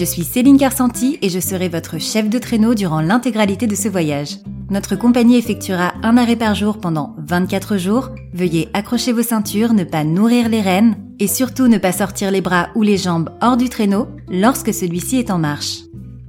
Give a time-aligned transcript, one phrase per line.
[0.00, 3.86] Je suis Céline Carsanti et je serai votre chef de traîneau durant l'intégralité de ce
[3.86, 4.38] voyage.
[4.70, 8.08] Notre compagnie effectuera un arrêt par jour pendant 24 jours.
[8.32, 12.40] Veuillez accrocher vos ceintures, ne pas nourrir les rênes et surtout ne pas sortir les
[12.40, 15.80] bras ou les jambes hors du traîneau lorsque celui-ci est en marche.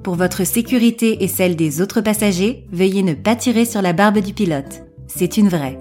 [0.03, 4.19] Pour votre sécurité et celle des autres passagers, veuillez ne pas tirer sur la barbe
[4.19, 4.83] du pilote.
[5.07, 5.79] C'est une vraie.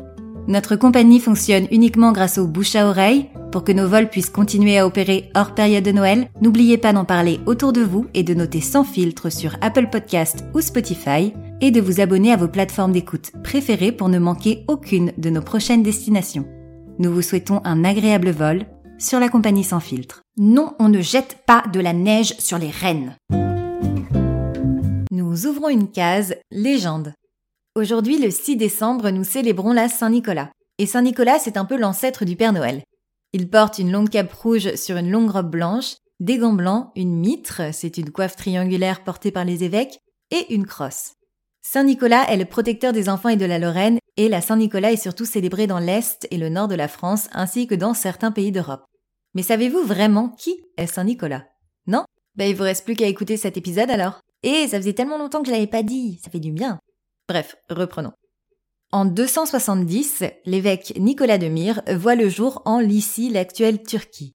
[0.48, 4.78] Notre compagnie fonctionne uniquement grâce aux bouche à oreille, pour que nos vols puissent continuer
[4.78, 8.34] à opérer hors période de Noël, n'oubliez pas d'en parler autour de vous et de
[8.34, 12.92] noter sans filtre sur Apple Podcast ou Spotify et de vous abonner à vos plateformes
[12.92, 16.46] d'écoute préférées pour ne manquer aucune de nos prochaines destinations.
[16.98, 18.66] Nous vous souhaitons un agréable vol
[18.98, 20.22] sur la compagnie sans filtre.
[20.36, 23.16] Non, on ne jette pas de la neige sur les rennes.
[25.10, 27.14] Nous ouvrons une case légende.
[27.76, 30.50] Aujourd'hui, le 6 décembre, nous célébrons la Saint-Nicolas.
[30.78, 32.82] Et Saint-Nicolas, c'est un peu l'ancêtre du Père Noël.
[33.32, 37.14] Il porte une longue cape rouge sur une longue robe blanche, des gants blancs, une
[37.14, 40.00] mitre, c'est une coiffe triangulaire portée par les évêques,
[40.32, 41.12] et une crosse.
[41.62, 44.90] Saint Nicolas est le protecteur des enfants et de la Lorraine, et la Saint Nicolas
[44.90, 48.32] est surtout célébrée dans l'Est et le Nord de la France, ainsi que dans certains
[48.32, 48.84] pays d'Europe.
[49.34, 51.44] Mais savez-vous vraiment qui est Saint Nicolas
[51.86, 52.02] Non?
[52.34, 54.18] Ben il vous reste plus qu'à écouter cet épisode alors.
[54.42, 56.80] Et ça faisait tellement longtemps que je l'avais pas dit, ça fait du bien.
[57.30, 58.10] Bref, reprenons.
[58.90, 64.34] En 270, l'évêque Nicolas de Myre voit le jour en Lycie, l'actuelle Turquie.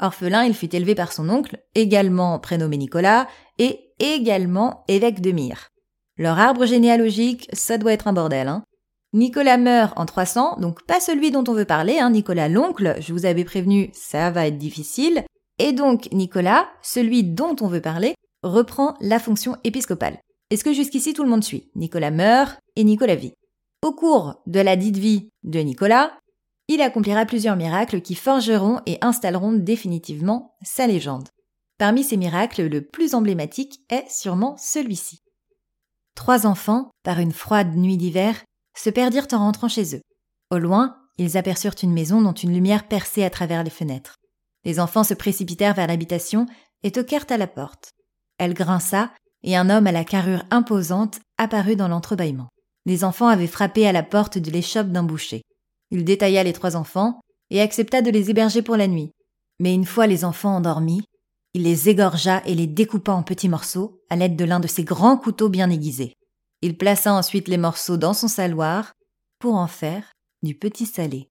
[0.00, 3.26] Orphelin, il fut élevé par son oncle, également prénommé Nicolas,
[3.58, 5.70] et également évêque de Myre.
[6.18, 8.62] Leur arbre généalogique, ça doit être un bordel, hein.
[9.12, 13.12] Nicolas meurt en 300, donc pas celui dont on veut parler, hein, Nicolas l'oncle, je
[13.12, 15.24] vous avais prévenu, ça va être difficile.
[15.58, 18.14] Et donc Nicolas, celui dont on veut parler,
[18.44, 20.20] reprend la fonction épiscopale.
[20.50, 21.70] Est-ce que jusqu'ici tout le monde suit?
[21.74, 23.34] Nicolas meurt et Nicolas vit.
[23.82, 26.18] Au cours de la dite vie de Nicolas,
[26.68, 31.28] il accomplira plusieurs miracles qui forgeront et installeront définitivement sa légende.
[31.78, 35.20] Parmi ces miracles, le plus emblématique est sûrement celui-ci.
[36.14, 38.42] Trois enfants, par une froide nuit d'hiver,
[38.76, 40.00] se perdirent en rentrant chez eux.
[40.50, 44.16] Au loin, ils aperçurent une maison dont une lumière perçait à travers les fenêtres.
[44.64, 46.46] Les enfants se précipitèrent vers l'habitation
[46.82, 47.92] et toquèrent à la porte.
[48.38, 49.10] Elle grinça
[49.46, 52.48] et un homme à la carrure imposante apparut dans l'entrebâillement
[52.86, 55.42] les enfants avaient frappé à la porte de l'échoppe d'un boucher.
[55.90, 57.20] Il détailla les trois enfants
[57.50, 59.10] et accepta de les héberger pour la nuit.
[59.58, 61.02] Mais une fois les enfants endormis,
[61.52, 64.84] il les égorgea et les découpa en petits morceaux à l'aide de l'un de ses
[64.84, 66.14] grands couteaux bien aiguisés.
[66.62, 68.92] Il plaça ensuite les morceaux dans son saloir
[69.40, 70.12] pour en faire
[70.42, 71.28] du petit salé.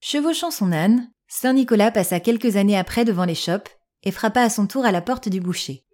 [0.00, 3.68] Chevauchant son âne, Saint Nicolas passa quelques années après devant l'échoppe
[4.02, 5.84] et frappa à son tour à la porte du boucher.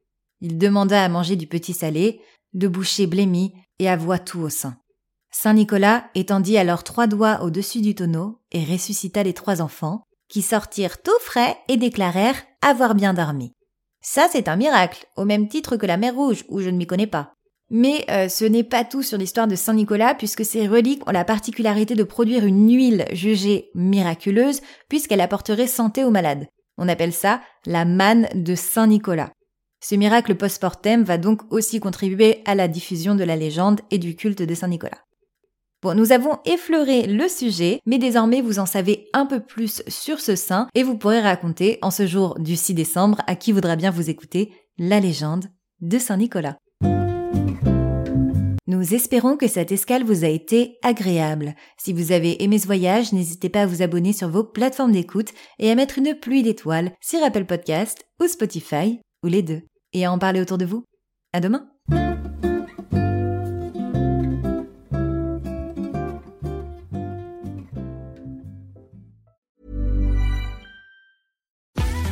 [0.40, 2.20] Il demanda à manger du petit salé,
[2.52, 4.76] de boucher blêmi et avoua tout au sein.
[5.30, 10.42] Saint Nicolas étendit alors trois doigts au-dessus du tonneau et ressuscita les trois enfants, qui
[10.42, 13.52] sortirent tout frais et déclarèrent avoir bien dormi.
[14.00, 16.86] Ça, c'est un miracle, au même titre que la mer Rouge, où je ne m'y
[16.86, 17.32] connais pas.
[17.70, 21.12] Mais euh, ce n'est pas tout sur l'histoire de Saint Nicolas, puisque ces reliques ont
[21.12, 26.46] la particularité de produire une huile jugée miraculeuse, puisqu'elle apporterait santé aux malades.
[26.78, 29.32] On appelle ça la manne de Saint Nicolas.
[29.80, 34.16] Ce miracle post-mortem va donc aussi contribuer à la diffusion de la légende et du
[34.16, 35.06] culte de Saint Nicolas.
[35.82, 40.20] Bon, nous avons effleuré le sujet, mais désormais vous en savez un peu plus sur
[40.20, 43.76] ce saint et vous pourrez raconter en ce jour du 6 décembre à qui voudra
[43.76, 45.44] bien vous écouter la légende
[45.80, 46.56] de Saint Nicolas.
[48.68, 51.54] Nous espérons que cette escale vous a été agréable.
[51.78, 55.32] Si vous avez aimé ce voyage, n'hésitez pas à vous abonner sur vos plateformes d'écoute
[55.60, 59.62] et à mettre une pluie d'étoiles sur Apple Podcast ou Spotify, ou les deux
[59.92, 60.84] et à en parler autour de vous.
[61.32, 61.68] À demain!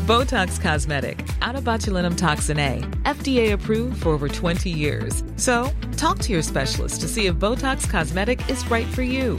[0.06, 5.24] Botox Cosmetic, out of botulinum toxin A, FDA approved for over 20 years.
[5.36, 9.38] So, talk to your specialist to see if Botox Cosmetic is right for you.